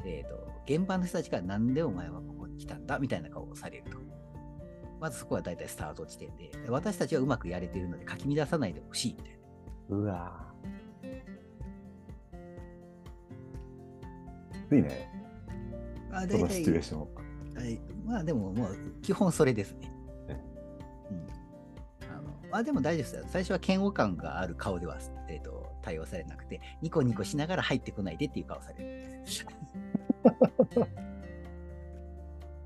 [0.06, 3.00] えーと、現場の人たちがなんでお前はここに来たんだ？
[3.00, 3.98] みたいな顔をされると。
[5.00, 9.40] まずそこは大体スタート地点で、私たちはうまくやれているのでかき乱さないでほしいみたい
[9.90, 9.96] な。
[9.96, 14.76] うわぁ。
[14.76, 15.10] いいね。
[16.12, 17.08] あそのシチュエーション。
[17.58, 19.92] はい、まあでも、もう基本それですね。
[20.28, 20.42] ね
[21.12, 21.18] うん、
[22.08, 23.24] あのまあでも大丈夫ですよ。
[23.28, 29.46] 最初は嫌悪感がある顔では、えー、と対応されなくて、ニコニコしながら入ってこないでっていう顔されるんです。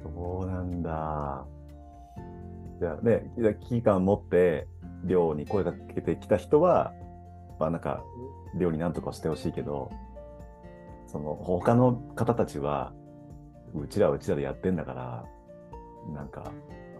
[0.03, 1.45] そうなんだ。
[2.79, 4.67] じゃあね、危機感持って、
[5.05, 6.93] 寮に声かけてきた人は、
[7.59, 8.03] まあなんか、
[8.55, 9.89] 寮に何とかしてほしいけど、
[11.07, 12.93] その他の方たちは、
[13.75, 15.25] うちらはうちらでやってんだから、
[16.13, 16.51] なんか、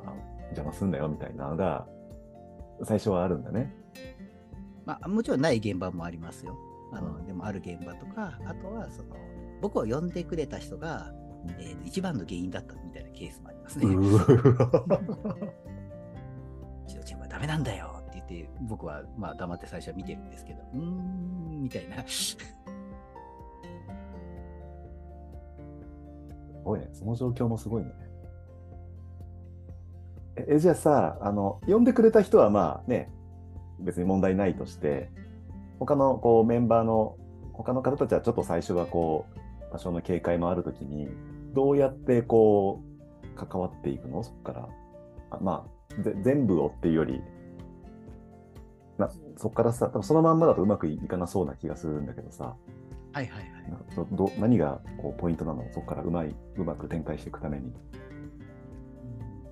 [0.06, 0.14] あ
[0.46, 1.88] 邪魔すんなよみたいなのが、
[2.84, 3.74] 最初はあるんだね。
[4.86, 6.58] まあ、もちろんない現場もありますよ。
[6.94, 9.16] あのうんでもある現場とか、あとはその
[9.62, 11.14] 僕を呼んでくれた人が、
[11.60, 13.86] えーと一番の原因だったみたいなケースもありますね。
[13.86, 13.92] う
[16.88, 21.98] ちのチーム はダメなんだよって言って、僕はまあ黙って最初は見てるんですけど、うーん、みたいな。
[26.64, 26.90] ごいね。
[26.94, 27.92] その状況もすごいね。
[30.48, 33.12] え、じゃあさ、あの、呼んでくれた人はまあね、
[33.80, 35.12] 別に問題ないとして、
[35.80, 37.18] 他のこうメンバーの、
[37.54, 41.10] 他の方たちはちょっと最初はこう、多少の警戒もあるときに、
[41.54, 44.24] どうやってこう、関わっていくの？
[44.24, 44.70] そこから。
[45.32, 45.66] あま
[46.00, 47.22] あ、ぜ全部をっていうより、
[48.98, 52.56] なそこからさ、多分そのまんまだとうまくいかなそうな気がするんだけどさ、
[53.14, 53.52] はいはいはい。
[54.12, 55.66] ど何がこうポイントなの？
[55.74, 57.74] そこからうまいうまく展開していくために。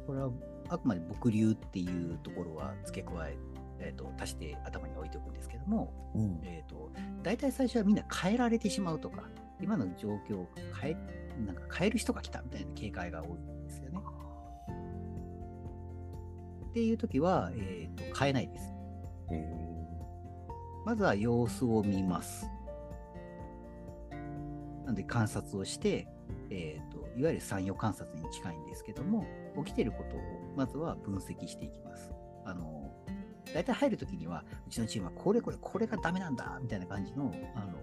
[0.07, 0.31] これは
[0.69, 3.37] あくまで僕流っていうところは付け加え、
[3.79, 6.91] えー、と足して頭に置いておくんですけども、うんえー、と
[7.21, 9.23] 大体最初はみんな変えられてしまうとか、
[9.61, 10.49] 今の状況を
[10.81, 10.97] 変え
[11.45, 13.99] なんか変える人が来たみたいな警戒が多いんですよね。
[16.69, 18.73] っていう時は、えー、と変えないです。
[20.85, 22.47] まずは様子を見ます。
[24.89, 26.07] なので観察をして、
[26.49, 29.23] えー、といわゆる産業観察に近いんですけども、
[29.63, 30.19] 起きていることを
[30.57, 32.11] まずは分析していきます。
[32.43, 32.91] あの
[33.53, 37.77] 大体入るときには、うちのチームはこれこれこれがダメなんだみたいな感じのあの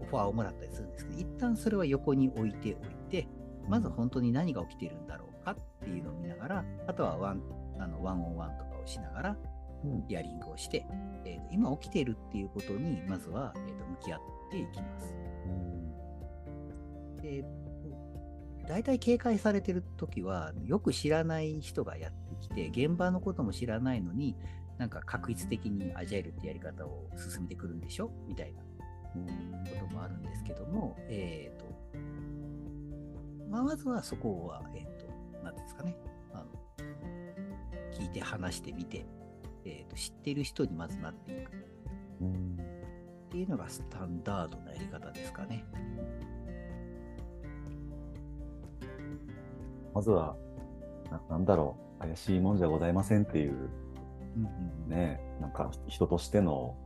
[0.00, 3.28] オファーをもらったりするんですけど、一旦それは横に置いておいて、
[3.68, 7.42] まず本当に何が起きているんだろうかっていうのを見ながら、あとはワン
[7.78, 9.36] あのワンオンワンとかをしながら、
[9.84, 10.84] うんヒアリングをして、
[11.24, 15.14] えーと今起きているっていうことに、まずは、えーと向き合っていきます。
[17.26, 17.44] で
[18.68, 24.36] 大体警戒されてるときは、よく知らない人がやってきて、現場のことも知らないのに、
[24.78, 28.10] なんか確率的にアジャイルってやり方を進めてくるんでしょ？
[28.26, 28.60] みたいな
[29.80, 31.64] こともあるんですけども、えっ、と、
[33.48, 35.06] まあ、まずはそこは、えっ、と、
[35.44, 35.96] なんですかね、
[36.32, 36.46] あの
[37.98, 39.06] 聞いて話してみて、
[39.64, 41.50] えーと、知ってる人にまずなっていく。
[41.50, 45.64] っていうのがスタンダードなやり方ですかね。
[49.96, 50.36] まずは、
[51.10, 53.52] ななんだろう、怪しいもんじゃございませんっていう、
[54.36, 54.44] うん
[54.84, 56.76] うん、ね、なんか人としての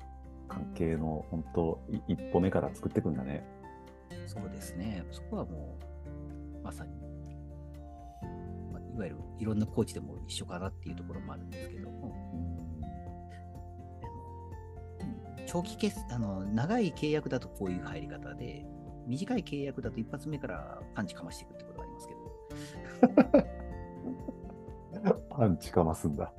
[0.47, 3.45] 関係の本当、一歩目から作っていくんだね。
[4.29, 5.77] そうですね、そこはも
[6.57, 6.93] う、まさに、
[8.73, 12.15] まあ、いわゆるいろんなコーチでも一緒かなっていうところもあるんですけども、
[15.03, 18.65] うん、長期決あの長い契約だとこういう入り方で、
[19.09, 21.70] 短い契約だと一発目からパンチかましていくってこ。
[25.31, 26.25] パンチかますんだ。
[26.25, 26.35] はい。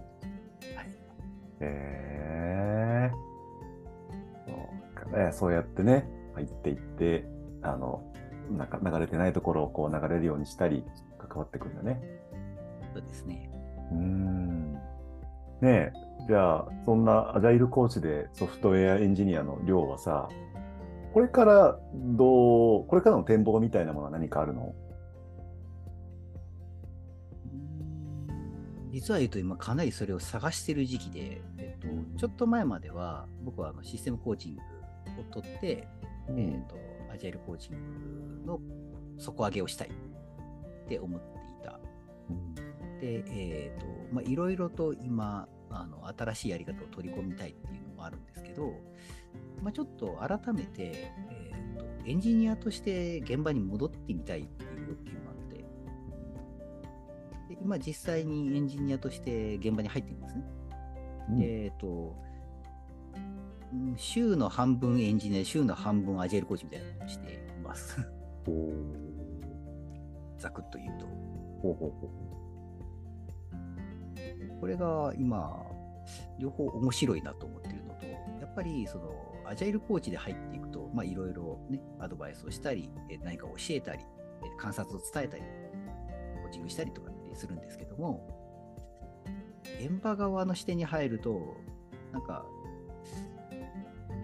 [1.59, 3.15] えー、
[4.45, 4.57] そう
[5.11, 7.25] かね、そうやってね、入っていって、
[7.61, 8.03] あの、
[8.51, 10.85] なんか流れてないところをこう流れるようにしたり、
[11.17, 12.01] 関わってくんだね。
[12.93, 13.49] そうですね。
[13.91, 14.73] うん。
[14.73, 14.79] ね
[15.61, 15.93] え、
[16.27, 20.27] じゃあ、そんなアジャイルコーチでソフトウェアエンジニアの量はさ、
[21.13, 24.73] これからどう、これからの展望みたいなものは何かあるの？
[28.91, 31.87] 実は言うと今かなりそれを探してる時期で、えっと、
[32.19, 34.61] ちょっと前までは僕はあのシステムコーチング
[35.21, 35.87] を取って、
[36.27, 36.75] うん、えっと、
[37.13, 38.59] アジャイルコーチングの
[39.17, 41.79] 底上げをしたいって思っていた。
[42.29, 48.73] うん、で、えっ、と、まあ、いろいろと今、あの新しいやり方を取り込みたいっていうのもあるんですけど、
[49.61, 55.20] まあ、ちょっと改めて、えーと、エンジニアとして現場に戻ってみたいっていう欲求
[57.63, 60.43] 今実際にエンジニアとして現場に入ってるんですね。
[61.29, 62.15] うん、えっ、ー、と、
[63.95, 67.97] 週の半分エンジニア、週の半分アジェルコーチみたいなのをしています。
[70.37, 71.05] ざくっと言うと。
[71.61, 72.31] ほうほうほう
[74.59, 75.63] これが今、
[76.39, 79.11] 両方面白いなと思っているのと、やっぱりその
[79.45, 82.89] アジャイルコーチで入っていくと、いろいろね、アドバイスをしたり、
[83.23, 84.03] 何か教えたり、
[84.57, 85.43] 観察を伝えたり、
[86.43, 88.27] コーチングしたりとかりするんですけども、
[89.79, 91.57] 現場側の視点に入ると、
[92.11, 92.45] なんか、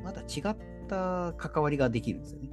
[0.04, 2.50] また違った関わりができるんですよね。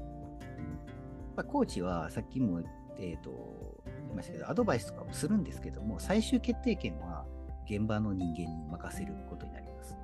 [1.37, 2.63] まあ、コーチはさっきも、
[2.97, 7.27] えーと、言いましたけど、アドバイスとかもするんですけども、最終決定権は
[7.69, 9.97] 現場の人間に任せることになります。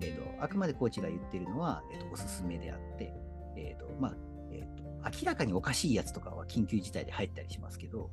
[0.00, 3.14] えーと、あくまでコーチが言ってるのは、えーと、おすすめであって、
[3.56, 4.16] えーとまあ
[4.50, 4.82] えーと、
[5.24, 8.10] 明らかにおかしいやつとかは緊急事態で入ったりしますけど、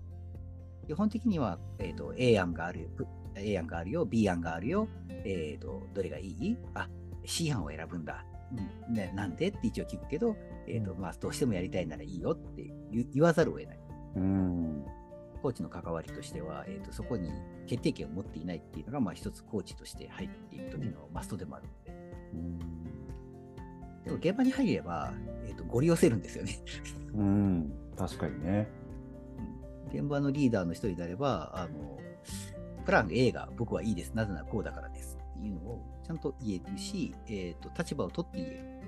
[0.90, 2.88] 基本的には、えーと、A 案があるよ、
[3.36, 4.88] A 案があるよ、B 案があるよ、
[5.24, 6.58] えーと、どれがいい？
[6.74, 6.90] あ、
[7.26, 8.26] C 案を選ぶんだ。
[8.88, 9.50] うんね、なんで？
[9.50, 10.36] って一応聞くけど、
[10.68, 12.74] えーとまあ、どうしてもやりたいならいいよって
[13.14, 13.80] 言わざるを得ない。
[14.16, 14.84] うん
[15.44, 17.30] コーチの関わりとしては、えーと、そこに
[17.68, 22.00] 決定権を持っていないっていうのが、まあ、一つコーチとして入っていく時のマストでもあるので。
[24.06, 25.14] でも現場に入れば、
[25.46, 26.58] えーと、ご利用せるんですよね
[27.14, 28.68] うん、確かにね。
[29.94, 31.98] 現場のリーダーの一人であれば、あの、
[32.86, 34.14] プラン A が僕はいいです。
[34.14, 35.18] なぜならこうだからです。
[35.38, 38.80] っていうのをちゃんと言えるし、えっ、ー、と、立場を取って言える。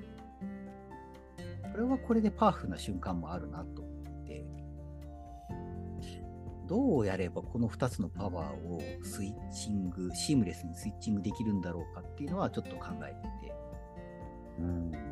[1.71, 4.45] これはこれでパワフルな瞬間もあるなと思って、
[6.67, 13.53] どうやればこの2つのパワーをスイッチング、シームレスにスイッチングできるんだろうかっていうのはちょっと考えてて。
[14.59, 15.10] うん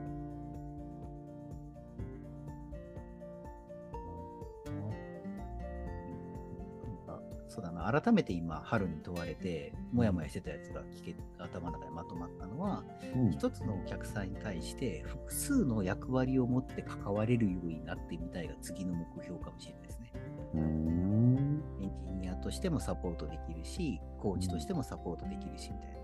[7.59, 20.13] そうだな、改めて今、春に問われて、もやもやしてたやつが聞け頭の中でまとまったのは、うん、一つのお客さんに対して複数の役割を持って関われるようになってみたいが次の目標かもしれないですね。
[20.53, 25.99] うんエンジニアとしてもサポートできるし、コーチとしてもサポートできるしみたいな。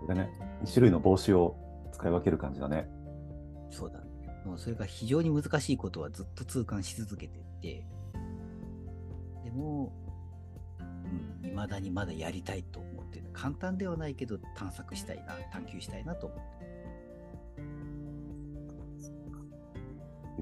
[0.00, 0.30] これね、
[0.64, 1.56] 2種類の帽子を
[1.92, 2.88] 使い分ける感じだね。
[3.70, 4.04] そうだ、ね。
[4.44, 7.86] もうそれが非常に難しいことはずっと痛感し続けていて、
[9.50, 9.92] でも、
[11.42, 13.26] うん、未だにまだやりたいと思ってる。
[13.32, 16.64] 簡単ではないけど探索したいな、探求したいなと思って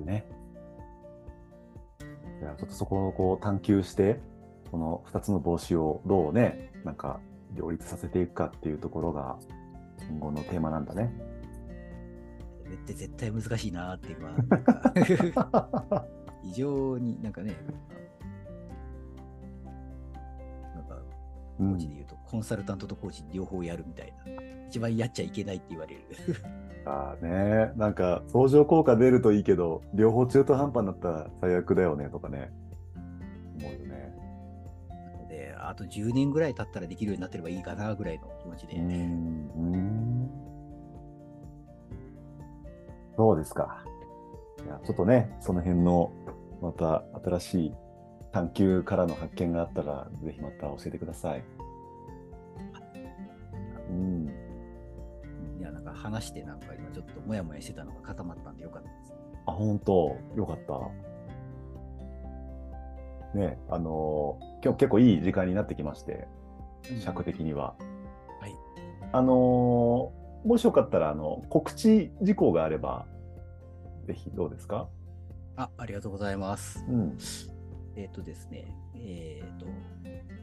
[0.01, 0.05] る。
[0.05, 0.27] ね。
[2.41, 4.21] じゃあちょっとそこをこう探求して、
[4.71, 7.21] この2つの帽子をどうね、なんか
[7.55, 9.39] 両立させていくかっていうところが
[10.09, 11.13] 今後のテーマなんだね。
[12.65, 14.37] それって絶対難しいなって今、
[16.45, 17.57] 非 常になんかね、
[21.59, 26.03] コーチで言うと、コンサルタントとコーチ両方やるみたいな、一番やっちゃいけないって言われる。
[26.87, 32.51] ああね、なんか相乗効果出るといいけど、両方中途半端になったら最悪だよねとかね、
[33.59, 34.15] 思うよね。
[35.29, 38.77] で、あと10年ぐらい経ったらできるようになってればいいかなぐらいの気持ちで。
[38.77, 40.31] うんうん
[43.17, 43.83] そうですか。
[44.65, 46.13] いやちょっとね、その辺の
[46.63, 47.75] また新しい
[48.39, 51.43] 探求からの発見があったら、ぜひまた教えてください。
[53.91, 54.29] うん、
[55.59, 59.13] いや、なんか話して、なんか今ちょっともやもやしてたのが固まったんでよかったです。
[59.47, 60.79] あ、本当、よかった。
[63.37, 66.29] ね、あの今日結構いい時間になってきまして、
[67.01, 67.75] 尺的には。
[68.41, 68.55] はい。
[69.11, 70.13] あの
[70.45, 73.07] もしよかったら、あの、告知事項があれば、
[74.07, 74.89] ぜひどうですか？
[75.57, 76.85] あ、ありがとうございます。
[76.89, 77.19] うん。
[77.99, 79.67] えっ、とですね、えっ、と、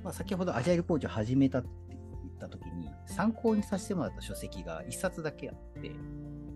[0.04, 5.92] まあ、先ほどアジャイルコーチを始めたって言ったときに、参考にさせてもらった書籍が一冊だけあって、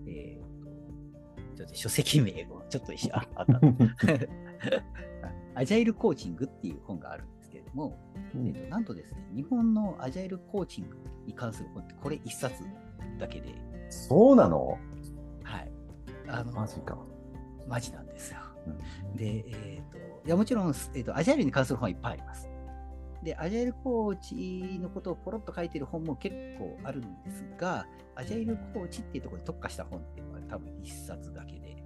[0.08, 0.42] え
[1.54, 3.62] っ、と、ちょっと書籍名をちょっと一緒ああった。
[5.56, 7.98] アジャイルコーチングっていう本があるんですけれども、
[8.36, 12.62] えっとなんとですね、日本のアジャイルコーチングに関する本ってこれ一冊
[13.18, 13.56] だけで、
[13.90, 14.78] そうなの？
[15.44, 15.72] はい。
[16.28, 16.98] あのマジか。
[17.68, 18.40] マジなんですよ。
[18.68, 19.69] うんで、えっ、と、
[20.30, 22.48] いや、もちろん、えっ、と、アジャイルに関する本はいっぱいあります。
[23.24, 31.84] で、アジャイルコーチのことをポロッと書いてる本も結構あるんですが、アジャイルコーチっていうところに特化した本っていうのは多分一冊だけで。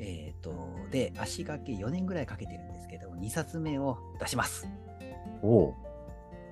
[0.00, 0.52] えっ、と、
[0.90, 4.68] で、足掛け4年ぐらいかけてるんですけど、2冊目を出します。
[5.40, 5.74] おう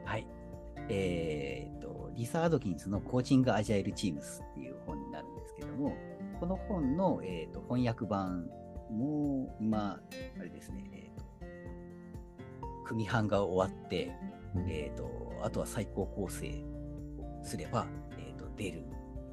[0.07, 0.27] はい。
[0.89, 5.93] えっ、と、リサ・アドキンスのコーチング・アジャイル・チームスっていう本になるんですけども、
[6.41, 8.49] この本の、えー、と翻訳版
[8.91, 10.01] も今、
[10.39, 14.13] あれですね、えーと、組版が終わって、
[14.69, 16.49] えーと、あとは最高構成
[17.19, 17.87] をすれば、
[18.19, 18.85] えー、と出る、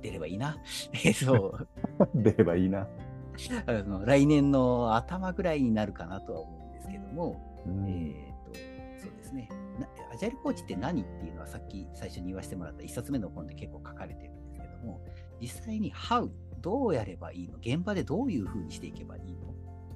[0.02, 0.58] 出ればいいな。
[1.04, 1.60] えっと、
[2.16, 2.88] 出ればいいな。
[3.68, 9.50] あの来年の頭ぐらいになるかなとは思うんですけども、うんえー、とそうですね
[9.80, 9.88] な。
[10.14, 14.32] アジャイルコーチって何っていうのはさっき最初に言わせてもらった1冊目の本で結構書かれてる
[14.76, 15.02] ども、
[15.42, 16.30] 実際に How、
[16.62, 19.50] どうやればいいの現場でどういうふうにしていけばいいの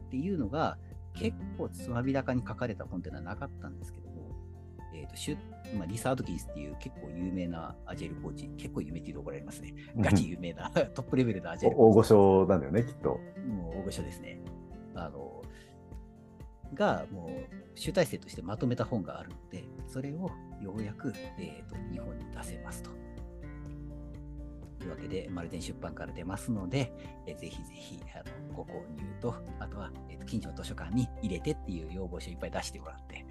[0.07, 0.77] っていうのが
[1.13, 4.31] 結構つまびらかに書かれた本っていうのはなかったんですけども、
[4.93, 5.37] えーとシュ
[5.77, 9.73] まあ、リサ・アドキンスっていう結構有名なアジャイルコーチ、結構有名って言うと怒られますね。
[9.97, 13.19] ガチ有名な トップレベルのアジャイルコーチお大御所なんだよね、きっと。
[13.47, 14.41] もう大御所ですね。
[14.95, 15.41] あの、
[16.73, 20.29] が、もう集大成としてまとめた本があるので、それを
[20.61, 22.91] ようやく、えー、と日本に出せますと。
[24.79, 26.91] というわけで、マルデン出版から出ますので、
[27.27, 28.17] えーぜひぜひあ
[28.49, 33.25] のご購入と、あとは、えーと近所の図書館に入れてっていう要望書いっぱい出してもらって、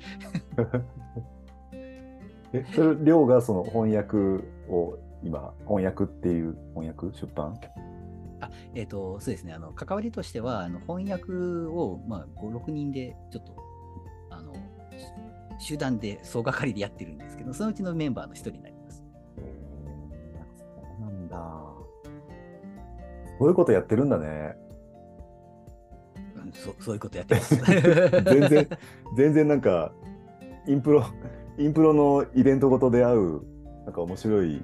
[2.53, 4.16] え、それ、りょうがその翻訳
[4.68, 7.59] を今、翻訳っていう翻訳出版？
[8.74, 13.57] えっ、と、そうですね、あの、関わりとしては、あの翻訳を、まあ、5、6人で、ちょっと、
[14.30, 14.55] あの、
[15.59, 18.78] し集団で総がかりでやってるんですけど、そのうちのメンバーの一人になり
[21.29, 21.39] んだ。
[23.39, 24.57] そういうことやってるんだね。
[26.37, 27.57] うん、そそういうことやってます。
[28.24, 28.68] 全然、
[29.16, 29.93] 全然なんか、
[30.66, 31.05] インプロ、
[31.59, 33.43] インプロのイベントごとで会う、
[33.85, 34.62] なんか面白い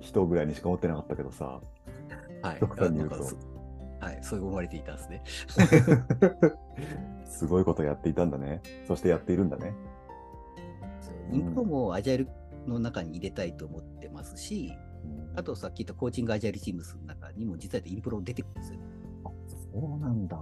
[0.00, 1.60] 人ぐらいにしか思ってなかったけどさ。
[2.42, 2.60] はい。
[2.60, 3.16] 極端に言うと
[4.02, 5.22] はい、そう思われていたんですね。
[7.24, 8.60] すごいことやっていたんだね。
[8.88, 9.72] そしてやっているんだね。
[11.32, 12.28] インプロもアジャイル
[12.66, 14.72] の中に入れたいと思ってますし、
[15.34, 18.78] あとさっき言った Coaching Agile Teams の中にも実はインプロ出てくるんですよ。
[19.24, 19.30] あ、
[19.72, 20.36] そうなんだ。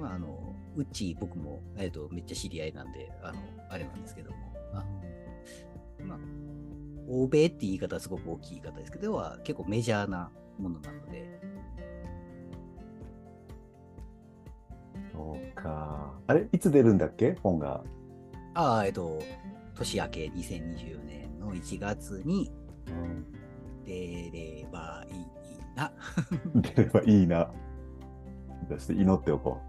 [0.00, 3.38] まあ、あの、うち僕も、えっと、めっちゃ知り合いなんで、あの、
[3.70, 4.36] あれなんですけども、
[4.72, 4.84] あ
[6.00, 6.18] の、まあ、
[7.08, 11.40] 欧米って言い方はすごく大きい言い方ですけど、要は結構メジャーなものなので、
[15.12, 16.12] そうか。
[16.26, 17.36] あれ、いつ出るんだっけ？
[17.42, 17.84] 本が。
[18.54, 19.18] ああ、えっと、
[19.74, 22.50] 年明け2024年の1月に
[23.84, 25.26] 出ればいい
[25.76, 25.92] な。
[26.54, 27.50] 出ればいいな。
[28.68, 29.60] そして祈っておこ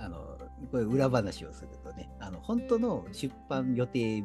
[0.00, 0.38] あの、
[0.70, 4.24] これ裏話をするとね、あの、本当の出版予定日を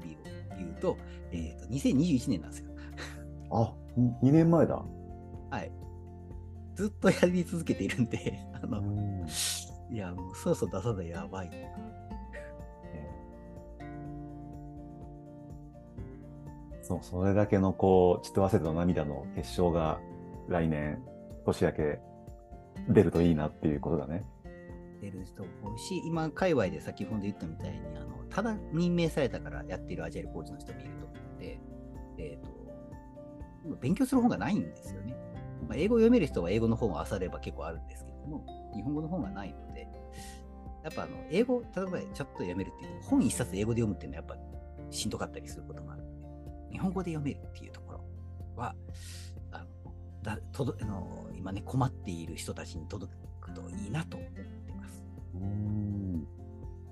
[0.57, 0.97] 言うと、
[1.31, 2.71] えっ、と、2021年なんですよ。
[2.71, 2.75] う。
[3.51, 3.73] あ、
[4.23, 4.81] 2年前だ。
[5.51, 5.71] はい。
[6.75, 9.25] ずっとやり続けているんで、あの、うん
[9.91, 11.49] いや、もうそろそろ出さないやばい
[16.85, 19.99] そう、それだけのこう、血と汗と涙の結晶が
[20.47, 21.01] 来年、
[21.43, 21.99] 年明け
[22.89, 24.23] 出るといいなっていうことだね。
[25.01, 31.59] 出る人多いし、今、界隈で先ほど言ったみたいに、あのただ任命されたからやっているアジャイルコーチの人もいると思うので、
[32.19, 35.15] えっ、と、勉強する本がないんですよね。
[35.67, 39.87] まあ、英語を読める人は英語の本を漁れば結構あるんですけども、日本語の本がないので、
[40.83, 45.94] やっぱあの英語、例えばちょっと読めるっていうと、本一冊英語で読むっていうのはやっぱしんどかったりすることもあるので、
[46.75, 48.03] 日本語で読めるっていうところ
[48.57, 48.75] は、
[49.51, 49.65] あの
[50.21, 55.05] だとどあの今ね、困っている人たちに届くといいなと思ってます。
[55.35, 56.27] うん。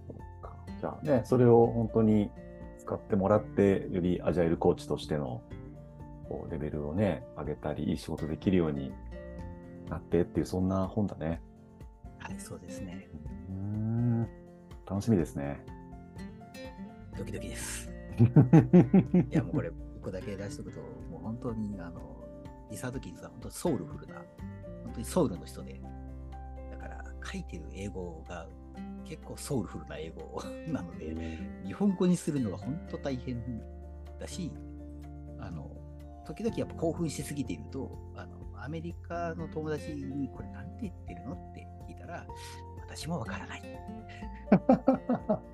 [0.07, 0.55] そっか。
[0.79, 2.31] じゃあね、それを本当に
[2.79, 5.41] 使ってもらって、よりアジャイルコーチとしての
[6.29, 8.93] こうレベルをね、上げたり、いい仕事できるように
[9.89, 11.41] なってっていう、そんな本だね。
[12.19, 13.09] はい、そうですね。
[13.49, 14.21] うん。
[14.89, 15.59] 楽しみですね。
[17.17, 17.92] ドキドキです。
[18.19, 22.01] いや、もうこれ、一個だけ出しとくと、もう本当に、あの、
[22.69, 24.15] リサードキンズは本当にソウルフルな、
[24.83, 25.81] 本当にソウルの人で、
[26.71, 28.47] だから書いてる英語が
[29.05, 31.15] 結構ソウルフルな英語なので、
[31.65, 33.41] 日本語にするのが本当大変
[34.19, 34.51] だし、
[35.39, 35.69] あの、
[36.25, 42.25] 時々やっぱ興奮しすぎていると、あの、アメリカの友達にこれなんて言ってるのって聞いたら、
[42.87, 43.61] 私もわからない。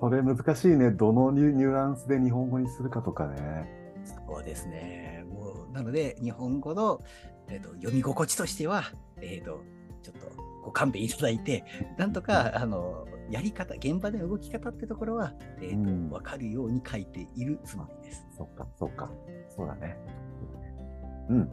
[0.00, 0.90] それ難しいね。
[0.90, 3.94] どのニュニュアンスで日本語にするかとかね。
[4.04, 5.24] そうですね。
[5.28, 7.00] もう、なので、日本語の、
[7.48, 8.84] えー、と読み心地としては、
[9.20, 9.60] えー、と、
[10.02, 10.30] ちょっと
[10.64, 11.64] ご勘弁いただいて、
[11.96, 18.26] なんとか、あの、やり方、現場での動き方ってところは、えーとうんわかるように書いているつもりです。
[18.36, 19.10] そっか、そっか。
[19.48, 19.96] そうだね。
[21.30, 21.50] うん。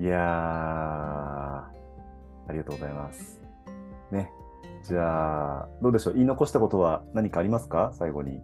[0.00, 1.70] いやー、あ
[2.50, 3.40] りがとうございます。
[4.10, 4.30] ね。
[4.82, 6.14] じゃあ、どうでしょう？
[6.14, 7.92] 言い残したことは何かありますか？
[7.94, 8.40] 最後に。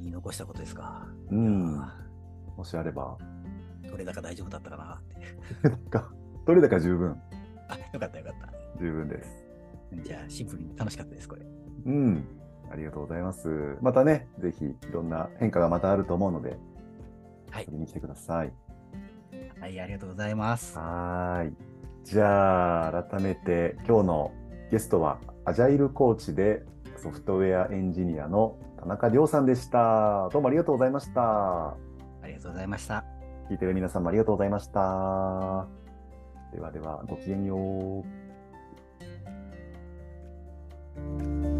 [0.00, 1.06] 言い残したことですか？
[1.30, 1.78] うん。
[1.80, 1.96] あ
[2.56, 3.16] もしあれば。
[3.82, 6.04] ーどれだか大丈夫だったかなって。
[6.46, 7.16] どれだか十分。
[7.68, 8.52] あ、よかったよかった。
[8.80, 9.44] 十分です。
[10.02, 11.42] じゃあ、シンプルに楽しかったです、これ。
[11.86, 12.26] うん。
[12.70, 13.78] ありがとうございます。
[13.80, 16.58] またね、ぜひいろんな変化がまたあると思うので、
[17.50, 18.52] はいに来てください。
[19.60, 20.76] はい、ありがとうございます。
[20.76, 21.73] はーい。
[22.04, 24.32] じゃあ改めて今日の
[24.70, 26.62] ゲストはアジャイルコーチで
[26.98, 30.28] ソフトウェアエンジニアの田中亮さんでした。
[30.30, 31.70] どうもありがとうございました。
[31.70, 31.76] あ
[32.26, 33.04] りがとうございました。
[33.50, 35.66] 聞いてる皆さんもありがとうございました。
[36.52, 38.04] ではではごきげんよ
[41.50, 41.53] う。